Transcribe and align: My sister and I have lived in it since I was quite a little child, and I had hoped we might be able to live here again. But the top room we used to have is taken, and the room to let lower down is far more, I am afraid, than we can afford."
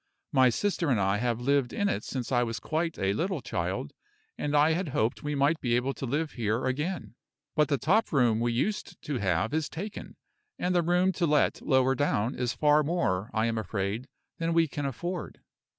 My 0.31 0.49
sister 0.49 0.89
and 0.89 0.99
I 0.99 1.17
have 1.17 1.39
lived 1.39 1.73
in 1.73 1.87
it 1.87 2.03
since 2.03 2.31
I 2.31 2.41
was 2.41 2.59
quite 2.59 2.97
a 2.97 3.13
little 3.13 3.39
child, 3.39 3.93
and 4.35 4.55
I 4.57 4.71
had 4.71 4.87
hoped 4.87 5.21
we 5.21 5.35
might 5.35 5.61
be 5.61 5.75
able 5.75 5.93
to 5.93 6.07
live 6.07 6.31
here 6.31 6.65
again. 6.65 7.13
But 7.55 7.67
the 7.67 7.77
top 7.77 8.11
room 8.11 8.39
we 8.39 8.51
used 8.51 8.99
to 9.03 9.19
have 9.19 9.53
is 9.53 9.69
taken, 9.69 10.15
and 10.57 10.73
the 10.73 10.81
room 10.81 11.11
to 11.11 11.27
let 11.27 11.61
lower 11.61 11.93
down 11.93 12.33
is 12.33 12.51
far 12.51 12.81
more, 12.81 13.29
I 13.31 13.45
am 13.45 13.59
afraid, 13.59 14.07
than 14.39 14.53
we 14.53 14.67
can 14.67 14.87
afford." 14.87 15.41